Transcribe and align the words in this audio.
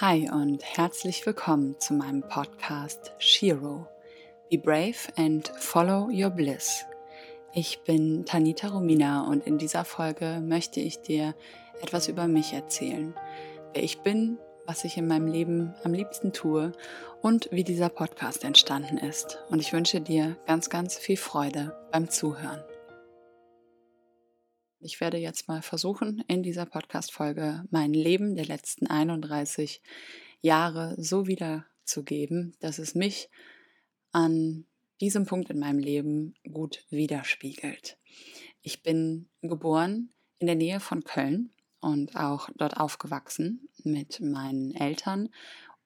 Hi 0.00 0.28
und 0.30 0.62
herzlich 0.62 1.24
willkommen 1.24 1.74
zu 1.80 1.94
meinem 1.94 2.20
Podcast 2.20 3.12
Shiro. 3.16 3.88
Be 4.50 4.58
brave 4.58 4.98
and 5.16 5.50
follow 5.58 6.10
your 6.12 6.28
bliss. 6.28 6.84
Ich 7.54 7.78
bin 7.80 8.26
Tanita 8.26 8.68
Romina 8.68 9.26
und 9.26 9.46
in 9.46 9.56
dieser 9.56 9.86
Folge 9.86 10.42
möchte 10.44 10.80
ich 10.80 11.00
dir 11.00 11.34
etwas 11.80 12.08
über 12.08 12.28
mich 12.28 12.52
erzählen. 12.52 13.14
Wer 13.72 13.84
ich 13.84 14.00
bin, 14.00 14.36
was 14.66 14.84
ich 14.84 14.98
in 14.98 15.06
meinem 15.06 15.28
Leben 15.28 15.74
am 15.82 15.94
liebsten 15.94 16.34
tue 16.34 16.72
und 17.22 17.48
wie 17.50 17.64
dieser 17.64 17.88
Podcast 17.88 18.44
entstanden 18.44 18.98
ist. 18.98 19.38
Und 19.48 19.60
ich 19.60 19.72
wünsche 19.72 20.02
dir 20.02 20.36
ganz, 20.46 20.68
ganz 20.68 20.98
viel 20.98 21.16
Freude 21.16 21.74
beim 21.90 22.10
Zuhören. 22.10 22.62
Ich 24.78 25.00
werde 25.00 25.16
jetzt 25.16 25.48
mal 25.48 25.62
versuchen, 25.62 26.22
in 26.28 26.42
dieser 26.42 26.66
Podcast-Folge 26.66 27.64
mein 27.70 27.94
Leben 27.94 28.36
der 28.36 28.44
letzten 28.44 28.86
31 28.86 29.80
Jahre 30.42 30.94
so 30.98 31.26
wiederzugeben, 31.26 32.54
dass 32.60 32.78
es 32.78 32.94
mich 32.94 33.30
an 34.12 34.66
diesem 35.00 35.24
Punkt 35.24 35.48
in 35.48 35.58
meinem 35.58 35.78
Leben 35.78 36.34
gut 36.52 36.84
widerspiegelt. 36.90 37.96
Ich 38.60 38.82
bin 38.82 39.30
geboren 39.40 40.10
in 40.38 40.46
der 40.46 40.56
Nähe 40.56 40.80
von 40.80 41.04
Köln 41.04 41.50
und 41.80 42.14
auch 42.14 42.50
dort 42.56 42.76
aufgewachsen 42.76 43.68
mit 43.82 44.20
meinen 44.20 44.74
Eltern 44.74 45.30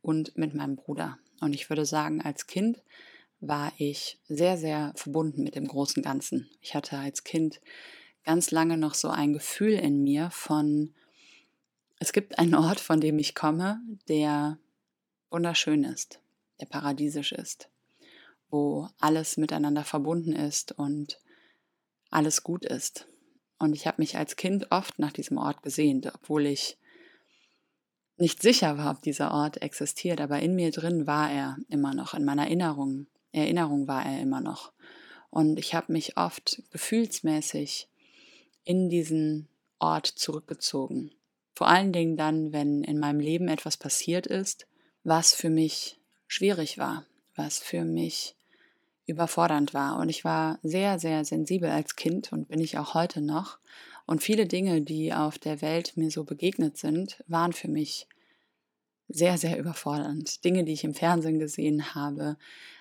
und 0.02 0.36
mit 0.36 0.54
meinem 0.54 0.74
Bruder. 0.74 1.16
Und 1.40 1.54
ich 1.54 1.70
würde 1.70 1.84
sagen, 1.84 2.22
als 2.22 2.48
Kind 2.48 2.82
war 3.38 3.72
ich 3.78 4.18
sehr, 4.26 4.58
sehr 4.58 4.92
verbunden 4.96 5.44
mit 5.44 5.54
dem 5.54 5.68
großen 5.68 6.02
Ganzen. 6.02 6.50
Ich 6.60 6.74
hatte 6.74 6.98
als 6.98 7.22
Kind 7.22 7.60
ganz 8.24 8.50
lange 8.50 8.76
noch 8.76 8.94
so 8.94 9.08
ein 9.08 9.32
Gefühl 9.32 9.72
in 9.72 10.02
mir 10.02 10.30
von, 10.30 10.94
es 11.98 12.12
gibt 12.12 12.38
einen 12.38 12.54
Ort, 12.54 12.80
von 12.80 13.00
dem 13.00 13.18
ich 13.18 13.34
komme, 13.34 13.80
der 14.08 14.58
wunderschön 15.30 15.84
ist, 15.84 16.20
der 16.60 16.66
paradiesisch 16.66 17.32
ist, 17.32 17.68
wo 18.50 18.88
alles 18.98 19.36
miteinander 19.36 19.84
verbunden 19.84 20.32
ist 20.32 20.72
und 20.72 21.20
alles 22.10 22.42
gut 22.42 22.64
ist. 22.64 23.06
Und 23.58 23.74
ich 23.74 23.86
habe 23.86 24.00
mich 24.00 24.16
als 24.16 24.36
Kind 24.36 24.72
oft 24.72 24.98
nach 24.98 25.12
diesem 25.12 25.36
Ort 25.36 25.62
gesehnt, 25.62 26.10
obwohl 26.14 26.46
ich 26.46 26.78
nicht 28.16 28.42
sicher 28.42 28.78
war, 28.78 28.92
ob 28.92 29.02
dieser 29.02 29.32
Ort 29.32 29.62
existiert, 29.62 30.20
aber 30.20 30.40
in 30.40 30.54
mir 30.54 30.70
drin 30.70 31.06
war 31.06 31.30
er 31.30 31.58
immer 31.68 31.94
noch, 31.94 32.14
in 32.14 32.24
meiner 32.24 32.44
Erinnerung, 32.44 33.06
Erinnerung 33.32 33.86
war 33.86 34.04
er 34.04 34.20
immer 34.20 34.40
noch. 34.40 34.72
Und 35.30 35.58
ich 35.58 35.74
habe 35.74 35.92
mich 35.92 36.16
oft 36.16 36.62
gefühlsmäßig 36.70 37.89
in 38.70 38.88
diesen 38.88 39.48
Ort 39.80 40.06
zurückgezogen. 40.06 41.10
Vor 41.54 41.66
allen 41.66 41.92
Dingen 41.92 42.16
dann, 42.16 42.52
wenn 42.52 42.84
in 42.84 43.00
meinem 43.00 43.18
Leben 43.18 43.48
etwas 43.48 43.76
passiert 43.76 44.28
ist, 44.28 44.68
was 45.02 45.34
für 45.34 45.50
mich 45.50 45.98
schwierig 46.28 46.78
war, 46.78 47.04
was 47.34 47.58
für 47.58 47.84
mich 47.84 48.36
überfordernd 49.06 49.74
war. 49.74 49.98
Und 49.98 50.08
ich 50.08 50.24
war 50.24 50.60
sehr, 50.62 51.00
sehr 51.00 51.24
sensibel 51.24 51.68
als 51.68 51.96
Kind 51.96 52.32
und 52.32 52.46
bin 52.46 52.60
ich 52.60 52.78
auch 52.78 52.94
heute 52.94 53.20
noch. 53.20 53.58
Und 54.06 54.22
viele 54.22 54.46
Dinge, 54.46 54.82
die 54.82 55.12
auf 55.12 55.36
der 55.36 55.62
Welt 55.62 55.96
mir 55.96 56.12
so 56.12 56.22
begegnet 56.22 56.78
sind, 56.78 57.24
waren 57.26 57.52
für 57.52 57.68
mich 57.68 58.06
sehr, 59.08 59.36
sehr 59.36 59.58
überfordernd. 59.58 60.44
Dinge, 60.44 60.62
die 60.62 60.74
ich 60.74 60.84
im 60.84 60.94
Fernsehen 60.94 61.40
gesehen 61.40 61.96
habe, 61.96 62.36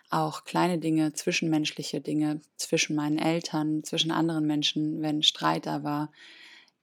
auch 0.10 0.44
kleine 0.44 0.80
Dinge, 0.80 1.14
zwischenmenschliche 1.14 2.02
Dinge 2.02 2.42
zwischen 2.58 2.96
meinen 2.96 3.20
Eltern, 3.20 3.84
zwischen 3.84 4.12
anderen 4.12 4.46
Menschen, 4.46 5.02
wenn 5.02 5.24
Streit 5.24 5.66
da 5.66 5.84
war, 5.84 6.12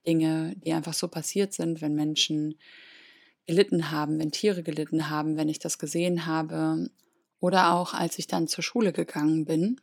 Dinge, 0.07 0.55
die 0.65 0.73
einfach 0.73 0.95
so 0.95 1.09
passiert 1.09 1.53
sind, 1.53 1.81
wenn 1.81 1.95
Menschen 1.95 2.59
gelitten 3.47 3.91
haben, 3.91 4.19
wenn 4.19 4.31
Tiere 4.31 4.63
gelitten 4.63 5.11
haben, 5.11 5.37
wenn 5.37 5.49
ich 5.49 5.59
das 5.59 5.79
gesehen 5.79 6.27
habe. 6.27 6.91
Oder 7.41 7.75
auch 7.75 7.95
als 7.95 8.19
ich 8.19 8.27
dann 8.27 8.49
zur 8.49 8.65
Schule 8.65 8.93
gegangen 8.93 9.45
bin 9.45 9.81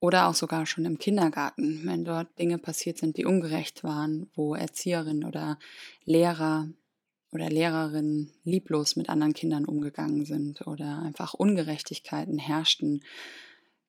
oder 0.00 0.28
auch 0.28 0.34
sogar 0.34 0.66
schon 0.66 0.84
im 0.84 0.98
Kindergarten, 0.98 1.82
wenn 1.84 2.04
dort 2.04 2.38
Dinge 2.38 2.58
passiert 2.58 2.98
sind, 2.98 3.16
die 3.16 3.24
ungerecht 3.24 3.82
waren, 3.82 4.30
wo 4.34 4.54
Erzieherinnen 4.54 5.24
oder 5.24 5.58
Lehrer 6.04 6.68
oder 7.30 7.50
Lehrerinnen 7.50 8.32
lieblos 8.44 8.96
mit 8.96 9.08
anderen 9.08 9.34
Kindern 9.34 9.64
umgegangen 9.64 10.24
sind 10.24 10.66
oder 10.66 11.00
einfach 11.02 11.34
Ungerechtigkeiten 11.34 12.38
herrschten, 12.38 13.02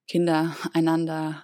Kinder 0.08 0.56
einander 0.74 1.44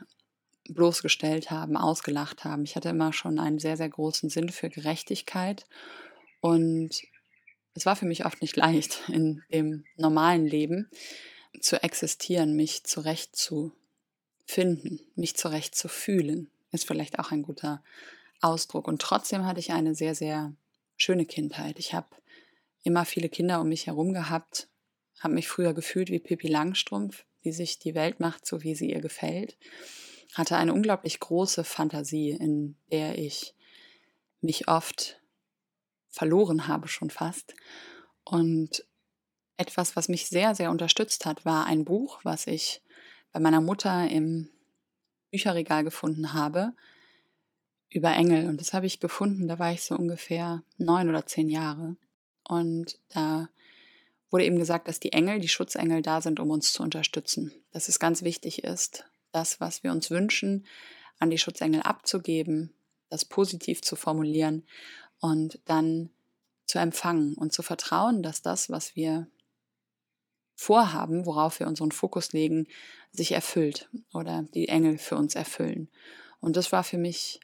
bloßgestellt 0.68 1.52
haben, 1.52 1.78
ausgelacht 1.78 2.44
haben. 2.44 2.64
Ich 2.64 2.76
hatte 2.76 2.90
immer 2.90 3.14
schon 3.14 3.40
einen 3.40 3.60
sehr, 3.60 3.78
sehr 3.78 3.90
großen 3.90 4.30
Sinn 4.30 4.50
für 4.50 4.70
Gerechtigkeit 4.70 5.66
und 6.42 7.02
es 7.76 7.86
war 7.86 7.96
für 7.96 8.06
mich 8.06 8.26
oft 8.26 8.42
nicht 8.42 8.56
leicht, 8.56 9.04
in 9.10 9.44
dem 9.52 9.86
normalen 9.98 10.46
Leben 10.46 10.90
zu 11.60 11.82
existieren, 11.84 12.56
mich 12.56 12.84
zurecht 12.84 13.36
zu 13.36 13.74
finden, 14.46 15.00
mich 15.16 15.36
zurecht 15.36 15.76
zu 15.76 15.88
fühlen, 15.88 16.50
ist 16.72 16.88
vielleicht 16.88 17.20
auch 17.20 17.32
ein 17.32 17.44
guter 17.44 17.84
Ausdruck. 18.42 18.88
Und 18.88 19.02
trotzdem 19.02 19.46
hatte 19.46 19.60
ich 19.60 19.72
eine 19.72 19.96
sehr, 19.96 20.16
sehr 20.16 20.54
schöne 20.98 21.26
Kindheit. 21.26 21.80
Ich 21.80 21.94
habe 21.94 22.08
immer 22.84 23.06
viele 23.06 23.30
Kinder 23.30 23.62
um 23.62 23.70
mich 23.70 23.88
herum 23.88 24.14
gehabt, 24.14 24.70
habe 25.20 25.34
mich 25.34 25.48
früher 25.48 25.74
gefühlt 25.74 26.10
wie 26.10 26.20
Pippi 26.20 26.48
Langstrumpf, 26.48 27.26
die 27.44 27.52
sich 27.52 27.80
die 27.80 27.96
Welt 27.96 28.20
macht, 28.20 28.46
so 28.46 28.64
wie 28.64 28.76
sie 28.76 28.92
ihr 28.92 29.02
gefällt. 29.02 29.58
Hatte 30.34 30.58
eine 30.58 30.74
unglaublich 30.74 31.20
große 31.20 31.64
Fantasie, 31.64 32.32
in 32.32 32.76
der 32.92 33.18
ich 33.18 33.54
mich 34.42 34.68
oft 34.68 35.20
verloren 36.10 36.68
habe, 36.68 36.88
schon 36.88 37.10
fast. 37.10 37.56
Und 38.24 38.86
etwas, 39.58 39.96
was 39.96 40.10
mich 40.10 40.28
sehr, 40.28 40.56
sehr 40.56 40.72
unterstützt 40.72 41.26
hat, 41.26 41.46
war 41.46 41.66
ein 41.66 41.86
Buch, 41.86 42.20
was 42.24 42.48
ich 42.48 42.82
bei 43.32 43.40
meiner 43.40 43.62
Mutter 43.62 44.10
im 44.10 44.50
Bücherregal 45.32 45.84
gefunden 45.84 46.34
habe, 46.34 46.74
über 47.96 48.12
Engel. 48.12 48.50
Und 48.50 48.60
das 48.60 48.74
habe 48.74 48.86
ich 48.86 49.00
gefunden, 49.00 49.48
da 49.48 49.58
war 49.58 49.72
ich 49.72 49.82
so 49.82 49.96
ungefähr 49.96 50.64
neun 50.78 51.10
oder 51.10 51.26
zehn 51.26 51.50
Jahre. 51.50 51.96
Und 52.44 53.00
da 53.10 53.50
wurde 54.30 54.44
eben 54.44 54.60
gesagt, 54.60 54.90
dass 54.90 55.00
die 55.00 55.14
Engel, 55.14 55.40
die 55.40 55.48
Schutzengel 55.48 56.02
da 56.02 56.20
sind, 56.20 56.42
um 56.42 56.50
uns 56.52 56.74
zu 56.74 56.84
unterstützen. 56.84 57.54
Dass 57.72 57.88
es 57.88 57.98
ganz 57.98 58.22
wichtig 58.22 58.66
ist, 58.66 59.06
das, 59.32 59.62
was 59.62 59.82
wir 59.84 59.94
uns 59.94 60.12
wünschen, 60.12 60.66
an 61.20 61.30
die 61.30 61.38
Schutzengel 61.38 61.82
abzugeben, 61.82 62.74
das 63.10 63.24
positiv 63.24 63.82
zu 63.82 63.96
formulieren 63.96 64.66
und 65.22 65.60
dann 65.64 66.10
zu 66.66 66.80
empfangen 66.80 67.36
und 67.36 67.54
zu 67.54 67.64
vertrauen, 67.64 68.24
dass 68.24 68.42
das, 68.42 68.70
was 68.70 68.98
wir 68.98 69.28
vorhaben, 70.56 71.26
worauf 71.26 71.62
wir 71.62 71.68
unseren 71.68 71.92
Fokus 71.92 72.34
legen, 72.34 72.68
sich 73.14 73.32
erfüllt 73.32 73.90
oder 74.14 74.44
die 74.54 74.68
Engel 74.68 74.98
für 74.98 75.16
uns 75.16 75.36
erfüllen. 75.36 75.90
Und 76.42 76.58
das 76.58 76.74
war 76.74 76.84
für 76.84 76.98
mich 76.98 77.40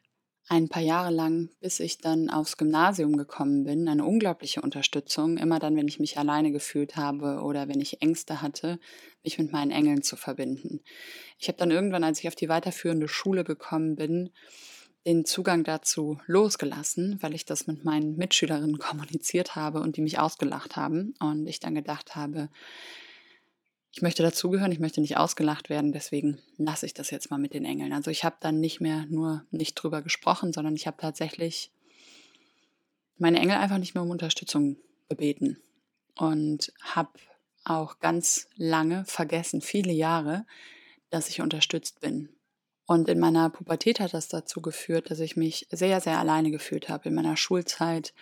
ein 0.52 0.68
paar 0.68 0.84
Jahre 0.84 1.12
lang, 1.12 1.48
bis 1.62 1.80
ich 1.80 2.00
dann 2.00 2.30
aufs 2.30 2.58
Gymnasium 2.58 3.16
gekommen 3.16 3.64
bin, 3.64 3.88
eine 3.88 4.04
unglaubliche 4.04 4.62
Unterstützung, 4.62 5.38
immer 5.38 5.60
dann, 5.60 5.78
wenn 5.78 5.88
ich 5.88 5.98
mich 5.98 6.18
alleine 6.18 6.52
gefühlt 6.52 6.98
habe 6.98 7.40
oder 7.42 7.70
wenn 7.70 7.80
ich 7.80 8.02
Ängste 8.02 8.42
hatte, 8.42 8.78
mich 9.24 9.40
mit 9.40 9.54
meinen 9.54 9.72
Engeln 9.72 10.04
zu 10.04 10.18
verbinden. 10.18 10.82
Ich 11.40 11.48
habe 11.48 11.58
dann 11.58 11.72
irgendwann, 11.72 12.04
als 12.04 12.20
ich 12.20 12.28
auf 12.28 12.36
die 12.36 12.50
weiterführende 12.50 13.08
Schule 13.08 13.46
gekommen 13.46 13.96
bin, 13.96 14.32
den 15.06 15.24
Zugang 15.24 15.64
dazu 15.64 16.20
losgelassen, 16.26 17.18
weil 17.22 17.34
ich 17.34 17.46
das 17.46 17.66
mit 17.66 17.86
meinen 17.86 18.18
Mitschülerinnen 18.18 18.78
kommuniziert 18.78 19.56
habe 19.56 19.80
und 19.80 19.96
die 19.96 20.02
mich 20.02 20.20
ausgelacht 20.20 20.76
haben. 20.76 21.14
Und 21.22 21.48
ich 21.48 21.62
dann 21.62 21.76
gedacht 21.76 22.18
habe, 22.18 22.50
ich 23.94 24.02
möchte 24.02 24.24
dazugehören, 24.24 24.72
ich 24.72 24.80
möchte 24.80 25.02
nicht 25.02 25.18
ausgelacht 25.18 25.70
werden, 25.70 25.92
deswegen 25.92 26.40
lasse 26.58 26.86
ich 26.86 26.94
das 26.94 27.12
jetzt 27.12 27.30
mal 27.30 27.38
mit 27.38 27.54
den 27.54 27.66
Engeln. 27.66 27.92
Also 27.92 28.10
ich 28.10 28.24
habe 28.24 28.38
dann 28.40 28.60
nicht 28.60 28.80
mehr 28.80 29.06
nur 29.10 29.46
nicht 29.52 29.76
drüber 29.76 30.02
gesprochen, 30.02 30.54
sondern 30.54 30.76
ich 30.76 30.88
habe 30.88 30.98
tatsächlich 31.00 31.72
meine 33.18 33.40
Engel 33.40 33.58
einfach 33.58 33.78
nicht 33.78 33.94
mehr 33.94 34.04
um 34.04 34.10
Unterstützung 34.10 34.78
gebeten 35.10 35.58
und 36.16 36.72
habe 36.82 37.12
auch 37.66 38.00
ganz 38.00 38.48
lange 38.56 39.04
vergessen, 39.06 39.62
viele 39.62 39.92
Jahre, 39.92 40.46
dass 41.10 41.30
ich 41.30 41.42
unterstützt 41.42 42.00
bin. 42.00 42.30
Und 42.86 43.08
in 43.10 43.20
meiner 43.20 43.50
Pubertät 43.50 44.00
hat 44.00 44.14
das 44.14 44.28
dazu 44.28 44.62
geführt, 44.62 45.12
dass 45.12 45.20
ich 45.20 45.36
mich 45.36 45.68
sehr, 45.70 46.02
sehr 46.02 46.18
alleine 46.18 46.50
gefühlt 46.50 46.90
habe. 46.90 47.10
In 47.10 47.16
meiner 47.16 47.38
Schulzeit 47.38 48.14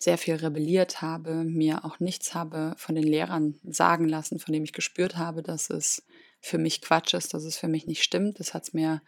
sehr 0.00 0.16
viel 0.16 0.36
rebelliert 0.36 1.02
habe, 1.02 1.44
mir 1.44 1.84
auch 1.84 2.00
nichts 2.00 2.34
habe 2.34 2.74
von 2.78 2.94
den 2.94 3.04
Lehrern 3.04 3.60
sagen 3.68 4.08
lassen, 4.08 4.38
von 4.38 4.52
dem 4.54 4.64
ich 4.64 4.72
gespürt 4.72 5.18
habe, 5.18 5.42
dass 5.42 5.68
es 5.68 6.06
für 6.40 6.56
mich 6.56 6.80
Quatsch 6.80 7.12
ist, 7.12 7.34
dass 7.34 7.44
es 7.44 7.58
für 7.58 7.68
mich 7.68 7.86
nicht 7.86 8.02
stimmt. 8.02 8.40
Das 8.40 8.54
hat 8.54 8.62
es 8.62 8.72
mir 8.72 9.02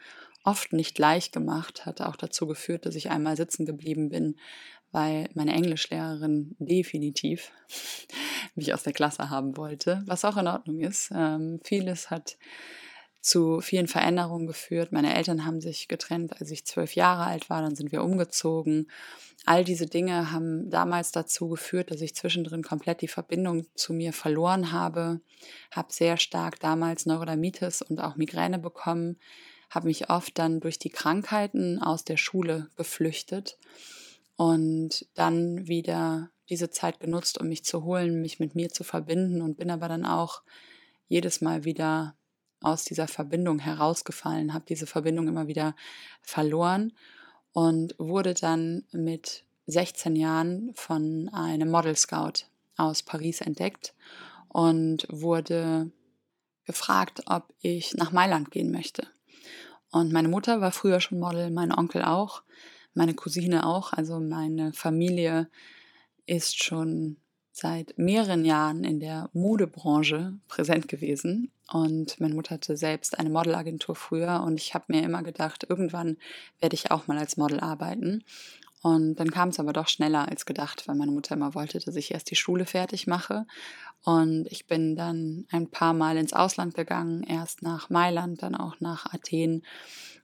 oft 0.44 0.74
nicht 0.74 0.98
leicht 0.98 1.32
gemacht, 1.32 1.86
hat 1.86 2.02
auch 2.02 2.16
dazu 2.16 2.46
geführt, 2.46 2.84
dass 2.84 2.94
ich 2.94 3.10
einmal 3.10 3.38
sitzen 3.38 3.64
geblieben 3.64 4.10
bin, 4.10 4.36
weil 4.90 5.30
meine 5.32 5.54
Englischlehrerin 5.54 6.56
definitiv 6.58 7.52
mich 8.54 8.74
aus 8.74 8.82
der 8.82 8.92
Klasse 8.92 9.30
haben 9.30 9.56
wollte, 9.56 10.02
was 10.04 10.26
auch 10.26 10.36
in 10.36 10.46
Ordnung 10.46 10.80
ist. 10.80 11.10
Ähm, 11.14 11.58
vieles 11.64 12.10
hat 12.10 12.36
zu 13.22 13.60
vielen 13.60 13.86
Veränderungen 13.86 14.48
geführt. 14.48 14.90
Meine 14.90 15.14
Eltern 15.14 15.46
haben 15.46 15.60
sich 15.60 15.86
getrennt, 15.86 16.40
als 16.40 16.50
ich 16.50 16.66
zwölf 16.66 16.96
Jahre 16.96 17.24
alt 17.24 17.48
war, 17.48 17.62
dann 17.62 17.76
sind 17.76 17.92
wir 17.92 18.02
umgezogen. 18.02 18.90
All 19.46 19.64
diese 19.64 19.86
Dinge 19.86 20.32
haben 20.32 20.70
damals 20.70 21.12
dazu 21.12 21.48
geführt, 21.48 21.92
dass 21.92 22.00
ich 22.00 22.16
zwischendrin 22.16 22.62
komplett 22.62 23.00
die 23.00 23.08
Verbindung 23.08 23.66
zu 23.76 23.92
mir 23.92 24.12
verloren 24.12 24.72
habe, 24.72 25.20
habe 25.70 25.92
sehr 25.92 26.16
stark 26.16 26.58
damals 26.58 27.06
Neurodermitis 27.06 27.80
und 27.82 28.00
auch 28.00 28.16
Migräne 28.16 28.58
bekommen, 28.58 29.18
habe 29.70 29.86
mich 29.86 30.10
oft 30.10 30.36
dann 30.38 30.58
durch 30.58 30.80
die 30.80 30.90
Krankheiten 30.90 31.80
aus 31.80 32.04
der 32.04 32.16
Schule 32.16 32.70
geflüchtet 32.76 33.56
und 34.36 35.06
dann 35.14 35.68
wieder 35.68 36.30
diese 36.50 36.70
Zeit 36.70 36.98
genutzt, 36.98 37.40
um 37.40 37.48
mich 37.48 37.64
zu 37.64 37.84
holen, 37.84 38.20
mich 38.20 38.40
mit 38.40 38.56
mir 38.56 38.68
zu 38.68 38.82
verbinden 38.82 39.42
und 39.42 39.56
bin 39.56 39.70
aber 39.70 39.86
dann 39.86 40.04
auch 40.04 40.42
jedes 41.08 41.40
Mal 41.40 41.64
wieder 41.64 42.16
aus 42.62 42.84
dieser 42.84 43.08
Verbindung 43.08 43.58
herausgefallen, 43.58 44.54
habe 44.54 44.64
diese 44.68 44.86
Verbindung 44.86 45.28
immer 45.28 45.46
wieder 45.46 45.74
verloren 46.22 46.92
und 47.52 47.94
wurde 47.98 48.34
dann 48.34 48.84
mit 48.92 49.44
16 49.66 50.16
Jahren 50.16 50.72
von 50.74 51.28
einem 51.32 51.70
Model 51.70 51.96
Scout 51.96 52.44
aus 52.76 53.02
Paris 53.02 53.40
entdeckt 53.40 53.94
und 54.48 55.06
wurde 55.10 55.90
gefragt, 56.64 57.22
ob 57.26 57.52
ich 57.60 57.94
nach 57.94 58.12
Mailand 58.12 58.50
gehen 58.50 58.70
möchte. 58.70 59.06
Und 59.90 60.12
meine 60.12 60.28
Mutter 60.28 60.60
war 60.60 60.72
früher 60.72 61.00
schon 61.00 61.20
Model, 61.20 61.50
mein 61.50 61.72
Onkel 61.72 62.02
auch, 62.02 62.42
meine 62.94 63.14
Cousine 63.14 63.66
auch, 63.66 63.92
also 63.92 64.20
meine 64.20 64.72
Familie 64.72 65.48
ist 66.26 66.62
schon 66.62 67.16
seit 67.52 67.96
mehreren 67.98 68.44
Jahren 68.44 68.82
in 68.82 68.98
der 68.98 69.28
Modebranche 69.34 70.34
präsent 70.48 70.88
gewesen. 70.88 71.52
Und 71.70 72.18
meine 72.18 72.34
Mutter 72.34 72.54
hatte 72.54 72.76
selbst 72.76 73.18
eine 73.18 73.30
Modelagentur 73.30 73.94
früher 73.94 74.42
und 74.44 74.58
ich 74.58 74.74
habe 74.74 74.86
mir 74.88 75.02
immer 75.02 75.22
gedacht, 75.22 75.66
irgendwann 75.68 76.16
werde 76.60 76.74
ich 76.74 76.90
auch 76.90 77.06
mal 77.06 77.18
als 77.18 77.36
Model 77.36 77.60
arbeiten. 77.60 78.24
Und 78.82 79.14
dann 79.16 79.30
kam 79.30 79.50
es 79.50 79.60
aber 79.60 79.72
doch 79.72 79.86
schneller 79.86 80.28
als 80.28 80.44
gedacht, 80.44 80.88
weil 80.88 80.96
meine 80.96 81.12
Mutter 81.12 81.36
immer 81.36 81.54
wollte, 81.54 81.78
dass 81.78 81.94
ich 81.94 82.10
erst 82.10 82.30
die 82.32 82.36
Schule 82.36 82.66
fertig 82.66 83.06
mache. 83.06 83.46
Und 84.02 84.46
ich 84.50 84.66
bin 84.66 84.96
dann 84.96 85.46
ein 85.52 85.70
paar 85.70 85.92
Mal 85.92 86.16
ins 86.16 86.32
Ausland 86.32 86.74
gegangen, 86.74 87.22
erst 87.22 87.62
nach 87.62 87.90
Mailand, 87.90 88.42
dann 88.42 88.56
auch 88.56 88.80
nach 88.80 89.06
Athen 89.12 89.62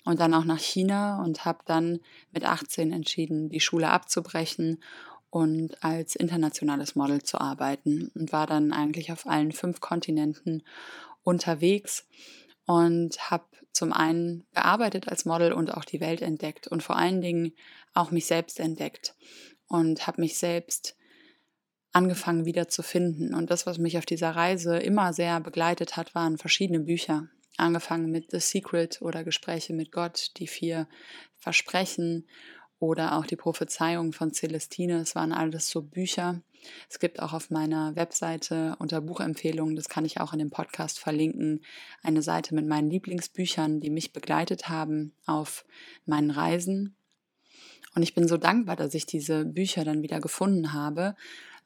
und 0.04 0.18
dann 0.18 0.34
auch 0.34 0.44
nach 0.44 0.58
China 0.58 1.22
und 1.22 1.44
habe 1.44 1.60
dann 1.66 2.00
mit 2.32 2.44
18 2.44 2.92
entschieden, 2.92 3.48
die 3.48 3.60
Schule 3.60 3.90
abzubrechen 3.90 4.82
und 5.30 5.82
als 5.84 6.16
internationales 6.16 6.94
Model 6.94 7.22
zu 7.22 7.40
arbeiten 7.40 8.10
und 8.14 8.32
war 8.32 8.46
dann 8.46 8.72
eigentlich 8.72 9.12
auf 9.12 9.26
allen 9.26 9.52
fünf 9.52 9.80
Kontinenten 9.80 10.62
unterwegs 11.22 12.06
und 12.64 13.30
habe 13.30 13.44
zum 13.72 13.92
einen 13.92 14.46
gearbeitet 14.54 15.08
als 15.08 15.24
Model 15.24 15.52
und 15.52 15.72
auch 15.72 15.84
die 15.84 16.00
Welt 16.00 16.22
entdeckt 16.22 16.66
und 16.66 16.82
vor 16.82 16.96
allen 16.96 17.20
Dingen 17.20 17.52
auch 17.94 18.10
mich 18.10 18.26
selbst 18.26 18.58
entdeckt 18.58 19.14
und 19.68 20.06
habe 20.06 20.20
mich 20.20 20.38
selbst 20.38 20.96
angefangen 21.92 22.44
wieder 22.44 22.68
zu 22.68 22.82
finden. 22.82 23.34
Und 23.34 23.50
das, 23.50 23.66
was 23.66 23.78
mich 23.78 23.98
auf 23.98 24.06
dieser 24.06 24.30
Reise 24.30 24.78
immer 24.78 25.12
sehr 25.12 25.40
begleitet 25.40 25.96
hat, 25.96 26.14
waren 26.14 26.38
verschiedene 26.38 26.80
Bücher. 26.80 27.28
Angefangen 27.56 28.10
mit 28.10 28.30
The 28.30 28.40
Secret 28.40 29.02
oder 29.02 29.24
Gespräche 29.24 29.72
mit 29.72 29.90
Gott, 29.90 30.30
die 30.36 30.46
vier 30.46 30.88
Versprechen 31.36 32.28
oder 32.80 33.16
auch 33.16 33.26
die 33.26 33.36
Prophezeiung 33.36 34.12
von 34.12 34.32
Celestine. 34.32 35.00
Es 35.00 35.14
waren 35.14 35.32
alles 35.32 35.68
so 35.68 35.82
Bücher. 35.82 36.40
Es 36.88 36.98
gibt 36.98 37.20
auch 37.20 37.32
auf 37.32 37.50
meiner 37.50 37.94
Webseite 37.96 38.76
unter 38.78 39.00
Buchempfehlungen, 39.00 39.76
das 39.76 39.88
kann 39.88 40.04
ich 40.04 40.20
auch 40.20 40.32
in 40.32 40.38
dem 40.38 40.50
Podcast 40.50 40.98
verlinken, 40.98 41.60
eine 42.02 42.22
Seite 42.22 42.54
mit 42.54 42.66
meinen 42.66 42.90
Lieblingsbüchern, 42.90 43.80
die 43.80 43.90
mich 43.90 44.12
begleitet 44.12 44.68
haben 44.68 45.12
auf 45.24 45.64
meinen 46.04 46.30
Reisen. 46.30 46.96
Und 47.94 48.02
ich 48.02 48.14
bin 48.14 48.28
so 48.28 48.36
dankbar, 48.36 48.76
dass 48.76 48.94
ich 48.94 49.06
diese 49.06 49.44
Bücher 49.44 49.84
dann 49.84 50.02
wieder 50.02 50.20
gefunden 50.20 50.72
habe, 50.72 51.16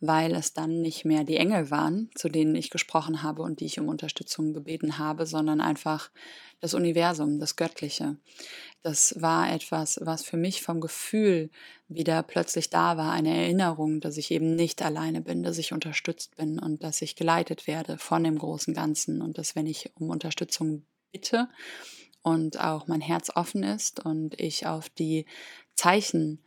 weil 0.03 0.35
es 0.35 0.53
dann 0.53 0.83
nicht 0.83 1.05
mehr 1.05 1.23
die 1.23 1.37
Engel 1.37 1.71
waren, 1.71 2.11
zu 2.17 2.29
denen 2.29 2.57
ich 2.57 2.71
gesprochen 2.71 3.23
habe 3.23 3.43
und 3.43 3.61
die 3.61 3.67
ich 3.67 3.79
um 3.79 3.89
Unterstützung 3.89 4.53
gebeten 4.53 4.99
habe, 4.99 5.27
sondern 5.27 5.61
einfach 5.61 6.11
das 6.61 6.75
Universum, 6.75 7.39
das 7.39 7.55
Göttliche. 7.55 8.17
Das 8.83 9.15
war 9.23 9.53
etwas, 9.53 10.01
was 10.03 10.25
für 10.25 10.37
mich 10.37 10.61
vom 10.61 10.81
Gefühl 10.81 11.51
wieder 11.87 12.25
plötzlich 12.25 12.69
da 12.69 12.97
war, 12.97 13.13
eine 13.13 13.35
Erinnerung, 13.35 14.01
dass 14.01 14.17
ich 14.17 14.33
eben 14.33 14.57
nicht 14.57 14.83
alleine 14.83 15.21
bin, 15.21 15.45
dass 15.45 15.57
ich 15.57 15.73
unterstützt 15.73 16.35
bin 16.35 16.59
und 16.59 16.83
dass 16.83 17.01
ich 17.01 17.15
geleitet 17.15 17.69
werde 17.69 17.97
von 17.97 18.25
dem 18.25 18.39
großen 18.39 18.75
Ganzen 18.75 19.23
und 19.23 19.39
dass 19.39 19.55
wenn 19.55 19.69
ich 19.69 19.93
um 19.95 20.11
Unterstützung 20.11 20.85
bitte 21.13 21.49
und 22.23 22.59
auch 22.59 22.89
mein 22.89 23.01
Herz 23.01 23.31
offen 23.35 23.63
ist 23.63 24.05
und 24.05 24.41
ich 24.41 24.67
auf 24.67 24.89
die 24.89 25.27
Zeichen 25.77 26.43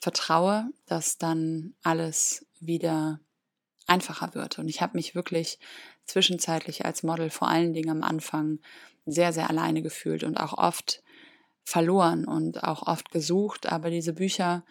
vertraue, 0.00 0.70
dass 0.86 1.18
dann 1.18 1.74
alles 1.82 2.44
wieder 2.60 3.20
einfacher 3.86 4.34
wird. 4.34 4.58
Und 4.58 4.68
ich 4.68 4.82
habe 4.82 4.96
mich 4.96 5.14
wirklich 5.14 5.58
zwischenzeitlich 6.04 6.84
als 6.84 7.02
Model 7.02 7.30
vor 7.30 7.48
allen 7.48 7.72
Dingen 7.72 7.90
am 7.90 8.02
Anfang 8.02 8.60
sehr, 9.06 9.32
sehr 9.32 9.48
alleine 9.48 9.82
gefühlt 9.82 10.24
und 10.24 10.36
auch 10.36 10.56
oft 10.56 11.02
verloren 11.64 12.24
und 12.24 12.62
auch 12.64 12.86
oft 12.86 13.10
gesucht. 13.10 13.70
Aber 13.70 13.90
diese 13.90 14.12
Bücher 14.12 14.64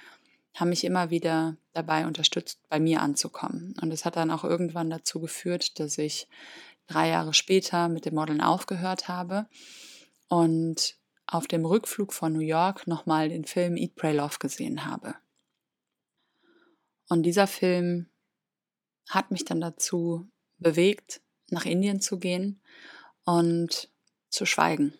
haben 0.55 0.69
mich 0.69 0.83
immer 0.83 1.09
wieder 1.09 1.57
dabei 1.73 2.07
unterstützt, 2.07 2.59
bei 2.69 2.79
mir 2.79 3.01
anzukommen. 3.01 3.75
Und 3.81 3.91
es 3.91 4.05
hat 4.05 4.15
dann 4.15 4.31
auch 4.31 4.43
irgendwann 4.43 4.89
dazu 4.89 5.19
geführt, 5.19 5.79
dass 5.79 5.97
ich 5.97 6.27
drei 6.87 7.09
Jahre 7.09 7.33
später 7.33 7.89
mit 7.89 8.05
dem 8.05 8.15
Modeln 8.15 8.41
aufgehört 8.41 9.07
habe 9.07 9.47
und 10.27 10.95
auf 11.27 11.47
dem 11.47 11.65
Rückflug 11.65 12.13
von 12.13 12.33
New 12.33 12.39
York 12.39 12.87
nochmal 12.87 13.29
den 13.29 13.45
Film 13.45 13.75
Eat, 13.75 13.95
Pray, 13.95 14.15
Love 14.15 14.37
gesehen 14.39 14.85
habe. 14.85 15.15
Und 17.09 17.23
dieser 17.23 17.47
Film 17.47 18.07
hat 19.09 19.31
mich 19.31 19.45
dann 19.45 19.61
dazu 19.61 20.27
bewegt, 20.57 21.21
nach 21.49 21.65
Indien 21.65 22.01
zu 22.01 22.19
gehen 22.19 22.61
und 23.23 23.89
zu 24.29 24.45
schweigen 24.45 24.93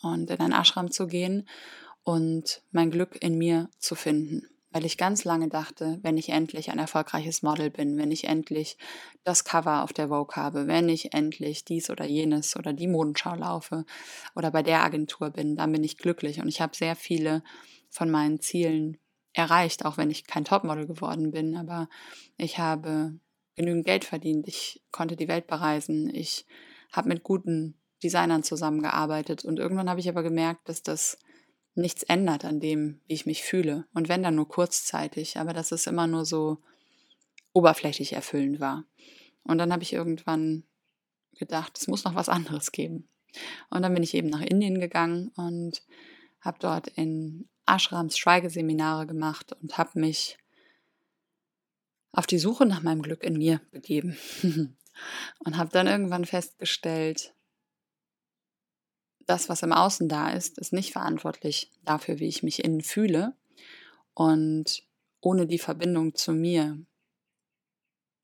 und 0.00 0.30
in 0.30 0.40
ein 0.40 0.52
Ashram 0.52 0.90
zu 0.90 1.06
gehen 1.06 1.48
und 2.02 2.62
mein 2.70 2.90
Glück 2.90 3.22
in 3.22 3.36
mir 3.36 3.68
zu 3.78 3.94
finden. 3.94 4.48
Weil 4.70 4.86
ich 4.86 4.96
ganz 4.96 5.24
lange 5.24 5.48
dachte, 5.48 5.98
wenn 6.00 6.16
ich 6.16 6.30
endlich 6.30 6.70
ein 6.70 6.78
erfolgreiches 6.78 7.42
Model 7.42 7.68
bin, 7.68 7.98
wenn 7.98 8.10
ich 8.10 8.24
endlich 8.24 8.78
das 9.22 9.44
Cover 9.44 9.82
auf 9.82 9.92
der 9.92 10.08
Vogue 10.08 10.34
habe, 10.34 10.66
wenn 10.66 10.88
ich 10.88 11.12
endlich 11.12 11.66
dies 11.66 11.90
oder 11.90 12.06
jenes 12.06 12.56
oder 12.56 12.72
die 12.72 12.88
Modenschau 12.88 13.34
laufe 13.34 13.84
oder 14.34 14.50
bei 14.50 14.62
der 14.62 14.82
Agentur 14.82 15.28
bin, 15.28 15.56
dann 15.56 15.72
bin 15.72 15.84
ich 15.84 15.98
glücklich. 15.98 16.40
Und 16.40 16.48
ich 16.48 16.62
habe 16.62 16.74
sehr 16.74 16.96
viele 16.96 17.44
von 17.90 18.10
meinen 18.10 18.40
Zielen 18.40 18.96
erreicht, 19.32 19.84
auch 19.84 19.96
wenn 19.96 20.10
ich 20.10 20.26
kein 20.26 20.44
Topmodel 20.44 20.86
geworden 20.86 21.30
bin, 21.30 21.56
aber 21.56 21.88
ich 22.36 22.58
habe 22.58 23.18
genügend 23.56 23.84
Geld 23.84 24.04
verdient, 24.04 24.48
ich 24.48 24.82
konnte 24.90 25.16
die 25.16 25.28
Welt 25.28 25.46
bereisen, 25.46 26.14
ich 26.14 26.46
habe 26.92 27.08
mit 27.08 27.22
guten 27.22 27.74
Designern 28.02 28.42
zusammengearbeitet. 28.42 29.44
Und 29.44 29.58
irgendwann 29.58 29.88
habe 29.88 30.00
ich 30.00 30.08
aber 30.08 30.22
gemerkt, 30.22 30.68
dass 30.68 30.82
das 30.82 31.18
nichts 31.74 32.02
ändert 32.02 32.44
an 32.44 32.60
dem, 32.60 33.00
wie 33.06 33.14
ich 33.14 33.26
mich 33.26 33.42
fühle. 33.42 33.86
Und 33.94 34.08
wenn 34.08 34.22
dann 34.22 34.34
nur 34.34 34.48
kurzzeitig, 34.48 35.38
aber 35.38 35.52
dass 35.52 35.72
es 35.72 35.86
immer 35.86 36.06
nur 36.06 36.24
so 36.24 36.58
oberflächlich 37.52 38.12
erfüllend 38.12 38.60
war. 38.60 38.84
Und 39.44 39.58
dann 39.58 39.72
habe 39.72 39.82
ich 39.82 39.92
irgendwann 39.92 40.64
gedacht, 41.38 41.78
es 41.78 41.88
muss 41.88 42.04
noch 42.04 42.14
was 42.14 42.28
anderes 42.28 42.72
geben. 42.72 43.08
Und 43.70 43.82
dann 43.82 43.94
bin 43.94 44.02
ich 44.02 44.14
eben 44.14 44.28
nach 44.28 44.42
Indien 44.42 44.80
gegangen 44.80 45.28
und 45.36 45.82
habe 46.40 46.58
dort 46.60 46.88
in 46.88 47.48
Ashrams 47.66 48.18
Schweigeseminare 48.18 49.06
gemacht 49.06 49.52
und 49.60 49.78
habe 49.78 49.98
mich 49.98 50.38
auf 52.12 52.26
die 52.26 52.38
Suche 52.38 52.66
nach 52.66 52.82
meinem 52.82 53.02
Glück 53.02 53.22
in 53.24 53.38
mir 53.38 53.60
begeben. 53.70 54.16
und 55.40 55.56
habe 55.56 55.70
dann 55.70 55.86
irgendwann 55.86 56.24
festgestellt, 56.24 57.34
das, 59.26 59.48
was 59.48 59.62
im 59.62 59.72
Außen 59.72 60.08
da 60.08 60.30
ist, 60.30 60.58
ist 60.58 60.72
nicht 60.72 60.92
verantwortlich 60.92 61.70
dafür, 61.84 62.18
wie 62.18 62.28
ich 62.28 62.42
mich 62.42 62.64
innen 62.64 62.82
fühle. 62.82 63.36
Und 64.14 64.82
ohne 65.20 65.46
die 65.46 65.58
Verbindung 65.58 66.14
zu 66.14 66.32
mir 66.32 66.84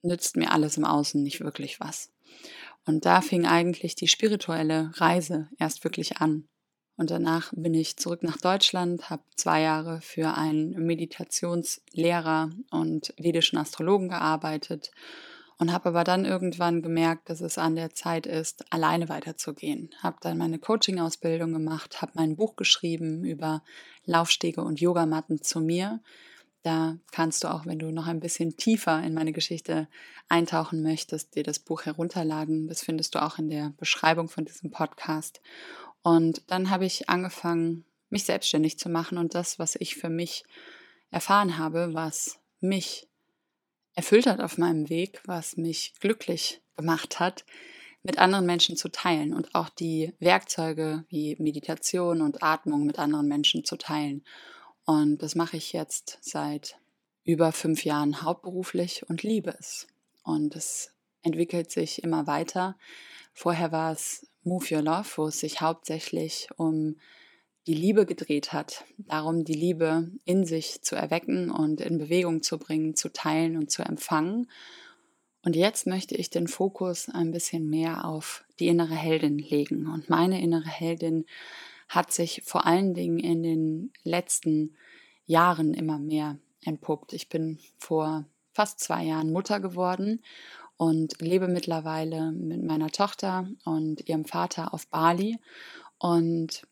nützt 0.01 0.35
mir 0.35 0.51
alles 0.51 0.77
im 0.77 0.85
Außen 0.85 1.21
nicht 1.23 1.39
wirklich 1.39 1.79
was. 1.79 2.11
Und 2.85 3.05
da 3.05 3.21
fing 3.21 3.45
eigentlich 3.45 3.95
die 3.95 4.07
spirituelle 4.07 4.91
Reise 4.95 5.49
erst 5.57 5.83
wirklich 5.83 6.17
an. 6.17 6.47
Und 6.99 7.11
danach 7.11 7.53
bin 7.55 7.73
ich 7.75 7.95
zurück 7.95 8.23
nach 8.23 8.35
Deutschland, 8.35 9.09
habe 9.09 9.23
zwei 9.37 9.61
Jahre 9.61 10.01
für 10.01 10.33
einen 10.33 10.71
Meditationslehrer 10.85 12.49
und 12.71 13.13
vedischen 13.15 13.57
Astrologen 13.57 14.09
gearbeitet 14.09 14.91
und 15.57 15.71
habe 15.71 15.87
aber 15.87 16.03
dann 16.03 16.25
irgendwann 16.25 16.81
gemerkt, 16.81 17.29
dass 17.29 17.39
es 17.39 17.57
an 17.57 17.77
der 17.77 17.91
Zeit 17.91 18.25
ist, 18.25 18.65
alleine 18.73 19.07
weiterzugehen. 19.07 19.91
Habe 20.03 20.17
dann 20.19 20.37
meine 20.37 20.59
Coaching-Ausbildung 20.59 21.53
gemacht, 21.53 22.01
habe 22.01 22.11
mein 22.15 22.35
Buch 22.35 22.57
geschrieben 22.57 23.23
über 23.23 23.63
Laufstege 24.03 24.61
und 24.61 24.81
Yogamatten 24.81 25.41
zu 25.41 25.61
mir, 25.61 26.01
Da 26.61 26.97
kannst 27.11 27.45
du 27.45 27.47
auch, 27.47 27.65
wenn 27.65 27.79
du 27.79 27.91
noch 27.91 28.07
ein 28.07 28.19
bisschen 28.19 28.57
tiefer 28.57 29.01
in 29.01 29.13
meine 29.13 29.31
Geschichte 29.31 29.87
eintauchen 30.27 30.83
möchtest, 30.83 31.35
dir 31.35 31.43
das 31.43 31.59
Buch 31.59 31.85
herunterladen. 31.85 32.67
Das 32.67 32.81
findest 32.81 33.15
du 33.15 33.21
auch 33.21 33.39
in 33.39 33.49
der 33.49 33.73
Beschreibung 33.77 34.27
von 34.27 34.43
diesem 34.43 34.69
Podcast. 34.69 35.39
Und 36.01 36.43
dann 36.47 36.69
habe 36.69 36.85
ich 36.85 37.09
angefangen, 37.09 37.85
mich 38.09 38.23
selbstständig 38.23 38.79
zu 38.79 38.89
machen 38.89 39.17
und 39.17 39.35
das, 39.35 39.59
was 39.59 39.75
ich 39.75 39.95
für 39.95 40.09
mich 40.09 40.43
erfahren 41.11 41.57
habe, 41.57 41.93
was 41.93 42.39
mich 42.59 43.07
erfüllt 43.95 44.27
hat 44.27 44.39
auf 44.39 44.57
meinem 44.57 44.89
Weg, 44.89 45.21
was 45.25 45.57
mich 45.57 45.93
glücklich 45.99 46.61
gemacht 46.77 47.19
hat, 47.19 47.45
mit 48.01 48.17
anderen 48.17 48.45
Menschen 48.45 48.77
zu 48.77 48.89
teilen 48.89 49.33
und 49.33 49.53
auch 49.55 49.69
die 49.69 50.13
Werkzeuge 50.19 51.03
wie 51.09 51.35
Meditation 51.37 52.21
und 52.21 52.41
Atmung 52.41 52.85
mit 52.85 52.97
anderen 52.97 53.27
Menschen 53.27 53.65
zu 53.65 53.75
teilen. 53.75 54.23
Und 54.85 55.21
das 55.21 55.35
mache 55.35 55.57
ich 55.57 55.73
jetzt 55.73 56.17
seit 56.21 56.77
über 57.25 57.51
fünf 57.51 57.83
Jahren 57.83 58.21
hauptberuflich 58.23 59.07
und 59.09 59.21
liebe 59.21 59.55
es. 59.59 59.87
Und 60.23 60.55
es 60.55 60.93
entwickelt 61.21 61.71
sich 61.71 62.01
immer 62.01 62.25
weiter. 62.25 62.77
Vorher 63.33 63.71
war 63.71 63.91
es 63.91 64.25
Move 64.49 64.75
Your 64.75 64.81
Love, 64.81 65.07
wo 65.15 65.27
es 65.27 65.39
sich 65.39 65.61
hauptsächlich 65.61 66.49
um 66.57 66.97
die 67.67 67.75
Liebe 67.75 68.05
gedreht 68.07 68.51
hat. 68.51 68.83
Darum, 68.97 69.45
die 69.45 69.53
Liebe 69.53 70.11
in 70.25 70.43
sich 70.43 70.81
zu 70.81 70.95
erwecken 70.95 71.51
und 71.51 71.81
in 71.81 71.99
Bewegung 71.99 72.41
zu 72.41 72.57
bringen, 72.57 72.95
zu 72.95 73.13
teilen 73.13 73.57
und 73.57 73.69
zu 73.69 73.83
empfangen. 73.83 74.49
Und 75.43 75.55
jetzt 75.55 75.85
möchte 75.85 76.15
ich 76.15 76.31
den 76.31 76.47
Fokus 76.47 77.09
ein 77.09 77.31
bisschen 77.31 77.69
mehr 77.69 78.05
auf 78.05 78.43
die 78.59 78.67
innere 78.67 78.95
Heldin 78.95 79.37
legen. 79.37 79.87
Und 79.87 80.09
meine 80.09 80.41
innere 80.41 80.67
Heldin 80.67 81.25
hat 81.87 82.11
sich 82.11 82.41
vor 82.43 82.65
allen 82.65 82.93
Dingen 82.93 83.19
in 83.19 83.43
den 83.43 83.93
letzten 84.03 84.75
Jahren 85.25 85.73
immer 85.75 85.99
mehr 85.99 86.39
entpuppt. 86.65 87.13
Ich 87.13 87.29
bin 87.29 87.59
vor 87.77 88.25
fast 88.53 88.79
zwei 88.79 89.03
Jahren 89.05 89.31
Mutter 89.31 89.59
geworden 89.59 90.21
und 90.79 91.19
lebe 91.19 91.49
mittlerweile 91.49 92.31
mit 92.31 92.63
meiner 92.63 92.89
Tochter 92.89 93.49
und 93.65 94.07
ihrem 94.07 94.23
Vater 94.23 94.73
auf 94.73 94.87
Bali 94.87 95.37
und 95.97 96.65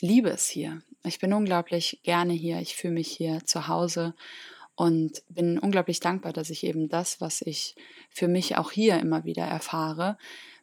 liebe 0.00 0.30
es 0.30 0.46
hier. 0.46 0.82
Ich 1.02 1.18
bin 1.18 1.32
unglaublich 1.32 1.98
gerne 2.04 2.32
hier. 2.32 2.60
Ich 2.60 2.76
fühle 2.76 2.94
mich 2.94 3.08
hier 3.08 3.44
zu 3.44 3.66
Hause 3.66 4.14
und 4.76 5.24
bin 5.28 5.58
unglaublich 5.58 5.98
dankbar, 5.98 6.32
dass 6.32 6.48
ich 6.48 6.62
eben 6.62 6.88
das, 6.88 7.20
was 7.20 7.42
ich 7.42 7.74
für 8.08 8.28
mich 8.28 8.56
auch 8.56 8.70
hier 8.70 9.00
immer 9.00 9.24
wieder 9.24 9.44
erfahre, 9.44 10.16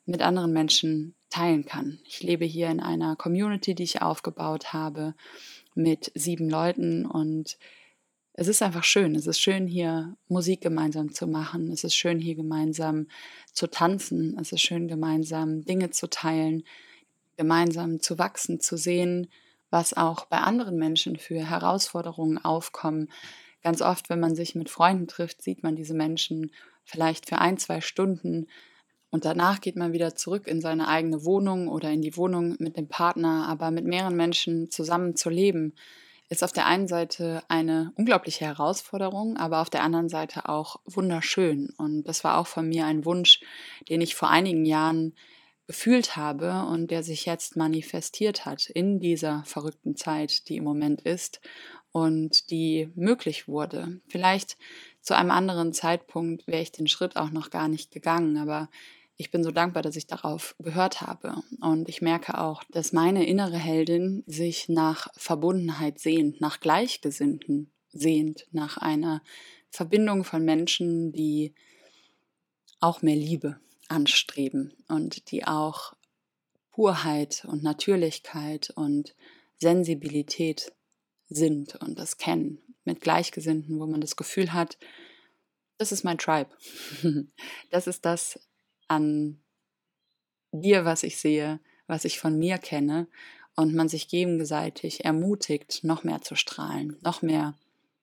mit 0.06 0.22
anderen 0.22 0.54
Menschen 0.54 1.16
teilen 1.30 1.66
kann. 1.66 2.00
Ich 2.06 2.24
lebe 2.24 2.46
hier 2.46 2.70
in 2.70 2.80
einer 2.80 3.18
Community, 3.18 3.76
die 3.76 3.84
ich 3.84 4.02
aufgebaut 4.02 4.72
habe 4.72 5.14
mit 5.76 6.10
sieben 6.16 6.50
Leuten 6.50 7.06
und 7.06 7.58
es 8.42 8.48
ist 8.48 8.64
einfach 8.64 8.84
schön. 8.84 9.14
Es 9.14 9.28
ist 9.28 9.40
schön, 9.40 9.68
hier 9.68 10.18
Musik 10.28 10.62
gemeinsam 10.62 11.14
zu 11.14 11.28
machen. 11.28 11.72
Es 11.72 11.84
ist 11.84 11.96
schön, 11.96 12.18
hier 12.18 12.34
gemeinsam 12.34 13.06
zu 13.54 13.68
tanzen. 13.68 14.36
Es 14.42 14.52
ist 14.52 14.62
schön, 14.62 14.88
gemeinsam 14.88 15.64
Dinge 15.64 15.92
zu 15.92 16.10
teilen, 16.10 16.64
gemeinsam 17.38 18.02
zu 18.02 18.18
wachsen, 18.18 18.60
zu 18.60 18.78
sehen, 18.78 19.28
was 19.70 19.94
auch 19.94 20.26
bei 20.26 20.40
anderen 20.40 20.78
Menschen 20.78 21.18
für 21.18 21.48
Herausforderungen 21.48 22.40
aufkommen. 22.40 23.12
Ganz 23.62 23.84
oft, 23.84 24.10
wenn 24.10 24.20
man 24.20 24.34
sich 24.36 24.56
mit 24.56 24.72
Freunden 24.72 25.08
trifft, 25.08 25.44
sieht 25.44 25.62
man 25.62 25.76
diese 25.76 25.94
Menschen 25.94 26.52
vielleicht 26.84 27.30
für 27.30 27.38
ein, 27.38 27.60
zwei 27.60 27.80
Stunden 27.80 28.48
und 29.12 29.24
danach 29.24 29.62
geht 29.62 29.76
man 29.76 29.94
wieder 29.94 30.16
zurück 30.16 30.48
in 30.48 30.62
seine 30.62 30.88
eigene 30.88 31.26
Wohnung 31.26 31.68
oder 31.68 31.92
in 31.92 32.02
die 32.02 32.18
Wohnung 32.18 32.56
mit 32.58 32.76
dem 32.76 32.88
Partner, 32.88 33.46
aber 33.48 33.70
mit 33.70 33.86
mehreren 33.86 34.16
Menschen 34.16 34.72
zusammen 34.72 35.16
zu 35.16 35.30
leben, 35.30 35.76
ist 36.32 36.46
auf 36.46 36.54
der 36.54 36.66
einen 36.66 36.88
Seite 36.88 37.44
eine 37.50 37.92
unglaubliche 37.98 38.46
Herausforderung, 38.46 39.36
aber 39.36 39.60
auf 39.60 39.70
der 39.70 39.84
anderen 39.84 40.08
Seite 40.08 40.48
auch 40.48 40.80
wunderschön. 40.86 41.74
Und 41.78 42.04
das 42.04 42.24
war 42.24 42.38
auch 42.38 42.48
von 42.48 42.70
mir 42.70 42.86
ein 42.86 43.04
Wunsch, 43.04 43.42
den 43.90 44.00
ich 44.00 44.16
vor 44.16 44.30
einigen 44.30 44.64
Jahren 44.64 45.14
gefühlt 45.68 46.16
habe 46.16 46.66
und 46.70 46.90
der 46.90 47.04
sich 47.04 47.26
jetzt 47.26 47.58
manifestiert 47.58 48.46
hat 48.46 48.70
in 48.70 49.02
dieser 49.02 49.44
verrückten 49.44 49.98
Zeit, 49.98 50.48
die 50.48 50.56
im 50.56 50.64
Moment 50.64 51.02
ist 51.02 51.42
und 51.92 52.50
die 52.50 52.90
möglich 52.96 53.50
wurde. 53.50 54.00
Vielleicht 54.08 54.58
zu 55.02 55.18
einem 55.18 55.32
anderen 55.32 55.74
Zeitpunkt 55.74 56.48
wäre 56.48 56.62
ich 56.62 56.72
den 56.72 56.88
Schritt 56.88 57.18
auch 57.18 57.32
noch 57.32 57.50
gar 57.50 57.68
nicht 57.68 57.92
gegangen, 57.92 58.38
aber 58.38 58.70
ich 59.22 59.30
bin 59.30 59.44
so 59.44 59.52
dankbar, 59.52 59.84
dass 59.84 59.96
ich 59.96 60.08
darauf 60.08 60.56
gehört 60.58 61.02
habe. 61.02 61.44
Und 61.62 61.88
ich 61.90 62.02
merke 62.02 62.40
auch, 62.40 62.64
dass 62.72 62.92
meine 62.92 63.28
innere 63.28 63.58
Heldin 63.58 64.24
sich 64.26 64.68
nach 64.68 65.10
Verbundenheit 65.16 66.00
sehnt, 66.00 66.42
nach 66.42 66.60
Gleichgesinnten 66.60 67.72
sehnt, 67.94 68.48
nach 68.52 68.78
einer 68.78 69.22
Verbindung 69.70 70.24
von 70.24 70.44
Menschen, 70.44 71.14
die 71.14 71.54
auch 72.80 73.04
mehr 73.04 73.16
Liebe 73.16 73.60
anstreben 73.90 74.74
und 74.88 75.30
die 75.30 75.46
auch 75.46 75.94
Purheit 76.72 77.46
und 77.46 77.62
Natürlichkeit 77.62 78.72
und 78.72 79.14
Sensibilität 79.60 80.74
sind 81.30 81.76
und 81.76 82.00
das 82.00 82.18
kennen. 82.18 82.58
Mit 82.86 83.02
Gleichgesinnten, 83.02 83.80
wo 83.80 83.86
man 83.86 84.02
das 84.02 84.16
Gefühl 84.16 84.52
hat, 84.52 84.80
das 85.78 85.92
ist 85.92 86.04
mein 86.04 86.18
Tribe. 86.18 86.50
Das 87.70 87.88
ist 87.88 88.04
das, 88.06 88.40
an 88.92 89.40
dir, 90.52 90.84
was 90.84 91.04
ich 91.04 91.18
sehe, 91.18 91.60
was 91.88 92.04
ich 92.04 92.20
von 92.20 92.38
mir 92.38 92.58
kenne 92.58 93.08
und 93.56 93.74
man 93.74 93.88
sich 93.88 94.10
gegenseitig 94.10 95.06
ermutigt, 95.06 95.84
noch 95.84 96.04
mehr 96.04 96.22
zu 96.22 96.36
strahlen, 96.36 96.98
noch 97.02 97.22
mehr 97.22 97.56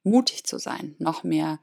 mutig 0.02 0.45
zu 0.45 0.59
sein, 0.59 0.97
noch 0.99 1.25
mehr 1.25 1.61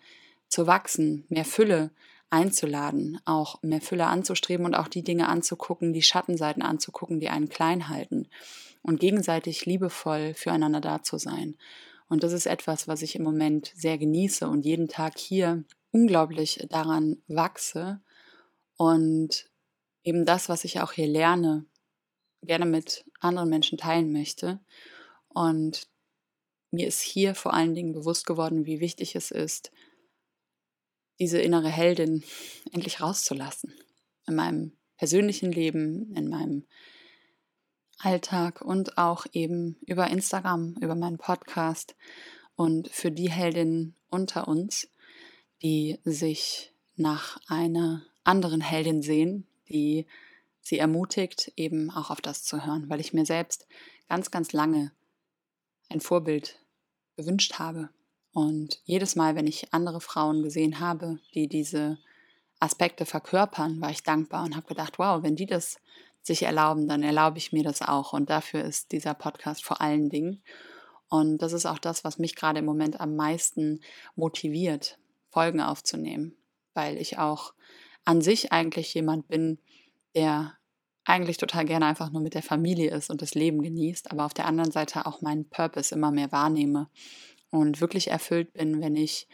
zu 0.48 0.68
wachsen, 0.68 1.26
mehr 1.30 1.46
Fülle 1.46 1.90
einzuladen, 2.30 3.20
auch 3.26 3.62
mehr 3.64 3.82
Fülle 3.82 4.06
anzustreben 4.06 4.66
und 4.66 4.76
auch 4.76 4.88
die 4.88 5.04
Dinge 5.04 5.28
anzugucken, 5.28 5.92
die 5.92 6.04
Schattenseiten 6.04 6.62
anzugucken, 6.62 7.20
die 7.20 7.30
einen 7.30 7.50
klein 7.50 7.90
halten 7.90 8.28
und 8.84 9.00
gegenseitig 9.00 9.66
liebevoll 9.66 10.36
füreinander 10.36 10.82
da 10.82 11.02
zu 11.02 11.18
sein. 11.18 11.58
Und 12.08 12.24
das 12.24 12.34
ist 12.34 12.46
etwas, 12.46 12.88
was 12.88 13.02
ich 13.02 13.16
im 13.16 13.24
Moment 13.24 13.72
sehr 13.76 13.98
genieße 13.98 14.48
und 14.48 14.66
jeden 14.66 14.88
Tag 14.88 15.18
hier 15.18 15.64
unglaublich 15.92 16.68
daran 16.70 17.18
wachse 17.28 18.02
und 18.78 19.50
eben 20.04 20.26
das, 20.26 20.50
was 20.50 20.64
ich 20.64 20.82
auch 20.82 20.92
hier 20.92 21.08
lerne, 21.08 21.66
gerne 22.42 22.66
mit 22.66 23.06
anderen 23.20 23.50
Menschen 23.50 23.78
teilen 23.78 24.12
möchte. 24.12 24.60
Und 25.30 25.88
mir 26.72 26.88
ist 26.88 27.02
hier 27.02 27.36
vor 27.36 27.54
allen 27.54 27.74
Dingen 27.74 27.94
bewusst 27.94 28.26
geworden, 28.26 28.66
wie 28.66 28.80
wichtig 28.80 29.16
es 29.16 29.32
ist, 29.32 29.72
diese 31.20 31.40
innere 31.40 31.70
Heldin 31.70 32.24
endlich 32.72 33.02
rauszulassen. 33.02 33.74
In 34.28 34.36
meinem 34.36 34.78
persönlichen 34.98 35.52
Leben, 35.52 36.14
in 36.16 36.30
meinem 36.30 36.66
Alltag 38.00 38.62
und 38.62 38.98
auch 38.98 39.26
eben 39.32 39.78
über 39.86 40.08
Instagram, 40.08 40.76
über 40.82 40.96
meinen 40.96 41.18
Podcast 41.18 41.96
und 42.56 42.90
für 42.90 43.12
die 43.12 43.30
Heldinnen 43.30 43.96
unter 44.10 44.48
uns, 44.48 44.90
die 45.62 46.00
sich 46.04 46.74
nach 46.96 47.38
einer 47.48 48.06
anderen 48.26 48.62
Heldin 48.62 49.02
sehen, 49.02 49.48
die 49.70 50.06
sie 50.62 50.80
ermutigt, 50.80 51.54
eben 51.56 51.92
auch 51.92 52.10
auf 52.10 52.22
das 52.22 52.44
zu 52.44 52.66
hören, 52.66 52.90
weil 52.90 53.00
ich 53.00 53.14
mir 53.14 53.26
selbst 53.26 53.68
ganz, 54.10 54.32
ganz 54.32 54.52
lange 54.52 54.92
ein 55.90 56.02
Vorbild 56.02 56.60
gewünscht 57.16 57.60
habe. 57.60 57.90
Und 58.34 58.82
jedes 58.84 59.16
Mal, 59.16 59.36
wenn 59.36 59.48
ich 59.48 59.74
andere 59.74 60.02
Frauen 60.02 60.44
gesehen 60.44 60.80
habe, 60.80 61.20
die 61.34 61.48
diese 61.48 62.00
Aspekte 62.60 63.06
verkörpern, 63.06 63.80
war 63.80 63.92
ich 63.92 64.04
dankbar 64.04 64.44
und 64.44 64.56
habe 64.56 64.68
gedacht, 64.68 65.00
wow, 65.00 65.24
wenn 65.24 65.36
die 65.36 65.46
das 65.46 65.78
sich 66.22 66.44
erlauben, 66.44 66.88
dann 66.88 67.04
erlaube 67.04 67.38
ich 67.38 67.54
mir 67.54 67.64
das 67.64 67.82
auch. 67.82 68.14
Und 68.14 68.30
dafür 68.30 68.64
ist 68.64 68.92
dieser 68.92 69.14
Podcast 69.14 69.64
vor 69.64 69.82
allen 69.82 70.10
Dingen. 70.10 70.42
Und 71.08 71.38
das 71.38 71.54
ist 71.54 71.66
auch 71.66 71.78
das, 71.78 72.04
was 72.04 72.18
mich 72.18 72.36
gerade 72.36 72.60
im 72.60 72.66
Moment 72.66 73.00
am 73.00 73.16
meisten 73.16 73.82
motiviert, 74.16 74.98
Folgen 75.30 75.62
aufzunehmen, 75.62 76.36
weil 76.74 76.98
ich 76.98 77.20
auch 77.20 77.54
an 78.06 78.22
sich 78.22 78.52
eigentlich 78.52 78.94
jemand 78.94 79.28
bin, 79.28 79.60
der 80.16 80.54
eigentlich 81.04 81.38
total 81.38 81.66
gerne 81.66 81.86
einfach 81.86 82.12
nur 82.12 82.22
mit 82.22 82.34
der 82.34 82.42
Familie 82.42 82.92
ist 82.92 83.10
und 83.10 83.22
das 83.22 83.36
Leben 83.36 83.62
genießt, 83.62 84.12
aber 84.12 84.26
auf 84.26 84.34
der 84.34 84.46
anderen 84.46 84.72
Seite 84.72 85.06
auch 85.06 85.22
meinen 85.22 85.50
Purpose 85.50 85.94
immer 85.94 86.12
mehr 86.12 86.32
wahrnehme 86.32 86.90
und 87.52 87.82
wirklich 87.82 88.10
erfüllt 88.10 88.54
bin, 88.54 88.82
wenn 88.82 88.96
ich 88.96 89.28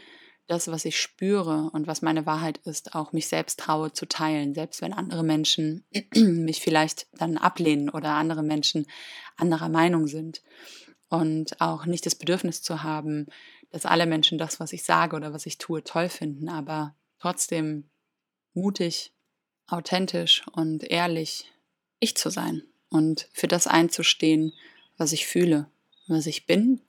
das, 0.47 0.67
was 0.67 0.83
ich 0.83 0.99
spüre 0.99 1.69
und 1.71 1.87
was 1.87 2.01
meine 2.01 2.25
Wahrheit 2.25 2.57
ist, 2.65 2.93
auch 2.93 3.13
mich 3.13 3.27
selbst 3.27 3.59
traue 3.59 3.93
zu 3.93 4.05
teilen, 4.05 4.53
selbst 4.53 4.81
wenn 4.81 4.91
andere 4.91 5.23
Menschen 5.23 5.85
mich 6.15 6.59
vielleicht 6.59 7.07
dann 7.13 7.37
ablehnen 7.37 7.89
oder 7.89 8.09
andere 8.09 8.43
Menschen 8.43 8.85
anderer 9.37 9.69
Meinung 9.69 10.07
sind. 10.07 10.41
Und 11.07 11.59
auch 11.61 11.85
nicht 11.85 12.05
das 12.05 12.15
Bedürfnis 12.15 12.61
zu 12.61 12.83
haben, 12.83 13.27
dass 13.69 13.85
alle 13.85 14.05
Menschen 14.05 14.37
das, 14.37 14.59
was 14.59 14.73
ich 14.73 14.83
sage 14.83 15.15
oder 15.15 15.33
was 15.33 15.45
ich 15.45 15.57
tue, 15.57 15.83
toll 15.83 16.09
finden, 16.09 16.49
aber 16.49 16.95
trotzdem 17.19 17.89
mutig, 18.53 19.11
authentisch 19.67 20.43
und 20.51 20.83
ehrlich 20.83 21.51
ich 21.99 22.15
zu 22.15 22.29
sein 22.29 22.63
und 22.89 23.29
für 23.31 23.47
das 23.47 23.67
einzustehen, 23.67 24.53
was 24.97 25.13
ich 25.13 25.25
fühle, 25.25 25.67
was 26.07 26.25
ich 26.25 26.45
bin 26.45 26.81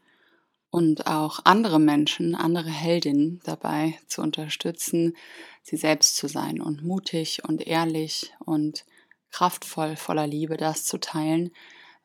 und 0.70 1.06
auch 1.06 1.40
andere 1.44 1.78
Menschen, 1.78 2.34
andere 2.34 2.70
Heldinnen 2.70 3.40
dabei 3.44 3.98
zu 4.06 4.22
unterstützen, 4.22 5.16
sie 5.62 5.76
selbst 5.76 6.16
zu 6.16 6.28
sein 6.28 6.60
und 6.60 6.82
mutig 6.82 7.44
und 7.44 7.66
ehrlich 7.66 8.32
und 8.40 8.84
kraftvoll, 9.30 9.96
voller 9.96 10.26
Liebe 10.26 10.56
das 10.56 10.84
zu 10.84 10.98
teilen, 10.98 11.52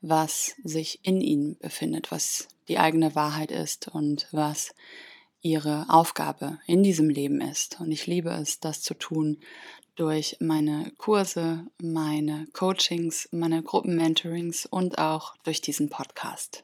was 0.02 0.56
sich 0.64 1.00
in 1.04 1.22
ihnen 1.22 1.58
befindet, 1.58 2.12
was 2.12 2.48
die 2.68 2.78
eigene 2.78 3.16
Wahrheit 3.16 3.52
ist 3.52 3.88
und 3.88 4.28
was 4.32 4.76
ihre 5.48 5.86
Aufgabe 5.90 6.60
in 6.66 6.84
diesem 6.84 7.10
Leben 7.10 7.42
ist. 7.42 7.80
Und 7.80 7.92
ich 7.92 8.06
liebe 8.06 8.30
es, 8.30 8.60
das 8.60 8.82
zu 8.82 8.94
tun 8.94 9.38
durch 9.96 10.38
meine 10.40 10.92
Kurse, 10.98 11.66
meine 11.82 12.48
Coachings, 12.54 13.30
meine 13.32 13.64
Gruppenmentorings 13.64 14.66
und 14.66 15.00
auch 15.00 15.36
durch 15.44 15.62
diesen 15.62 15.90
Podcast. 15.90 16.64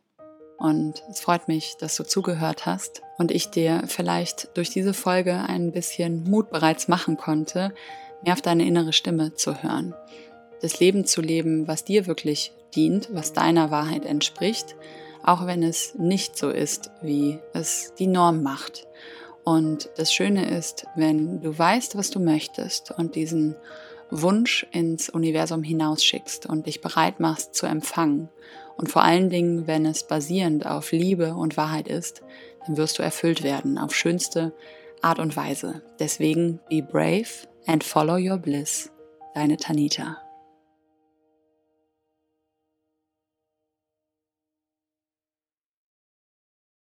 Und 0.57 1.03
es 1.09 1.19
freut 1.19 1.47
mich, 1.47 1.75
dass 1.79 1.95
du 1.95 2.03
zugehört 2.03 2.65
hast 2.65 3.01
und 3.17 3.31
ich 3.31 3.49
dir 3.49 3.83
vielleicht 3.87 4.55
durch 4.55 4.69
diese 4.69 4.93
Folge 4.93 5.33
ein 5.33 5.71
bisschen 5.71 6.23
Mut 6.29 6.51
bereits 6.51 6.87
machen 6.87 7.17
konnte, 7.17 7.73
mehr 8.23 8.33
auf 8.33 8.41
deine 8.41 8.65
innere 8.65 8.93
Stimme 8.93 9.33
zu 9.33 9.63
hören. 9.63 9.93
Das 10.61 10.79
Leben 10.79 11.05
zu 11.05 11.21
leben, 11.21 11.67
was 11.67 11.83
dir 11.83 12.05
wirklich 12.05 12.53
dient, 12.75 13.09
was 13.11 13.33
deiner 13.33 13.71
Wahrheit 13.71 14.05
entspricht, 14.05 14.75
auch 15.23 15.47
wenn 15.47 15.63
es 15.63 15.95
nicht 15.95 16.37
so 16.37 16.49
ist, 16.49 16.91
wie 17.01 17.39
es 17.53 17.93
die 17.97 18.07
Norm 18.07 18.43
macht. 18.43 18.87
Und 19.43 19.89
das 19.97 20.13
Schöne 20.13 20.49
ist, 20.49 20.85
wenn 20.95 21.41
du 21.41 21.57
weißt, 21.57 21.97
was 21.97 22.09
du 22.09 22.19
möchtest 22.19 22.91
und 22.91 23.15
diesen 23.15 23.55
Wunsch 24.09 24.65
ins 24.71 25.09
Universum 25.09 25.63
hinausschickst 25.63 26.45
und 26.45 26.67
dich 26.67 26.81
bereit 26.81 27.19
machst 27.19 27.55
zu 27.55 27.65
empfangen. 27.65 28.29
Und 28.77 28.91
vor 28.91 29.03
allen 29.03 29.29
Dingen, 29.29 29.67
wenn 29.67 29.85
es 29.85 30.03
basierend 30.03 30.65
auf 30.65 30.91
Liebe 30.91 31.35
und 31.35 31.57
Wahrheit 31.57 31.87
ist, 31.87 32.21
dann 32.65 32.77
wirst 32.77 32.99
du 32.99 33.03
erfüllt 33.03 33.43
werden 33.43 33.77
auf 33.77 33.93
schönste 33.93 34.53
Art 35.01 35.19
und 35.19 35.35
Weise. 35.35 35.81
Deswegen 35.99 36.59
be 36.69 36.81
brave 36.81 37.47
and 37.67 37.83
follow 37.83 38.17
your 38.17 38.37
bliss. 38.37 38.91
Deine 39.35 39.57
Tanita. 39.57 40.22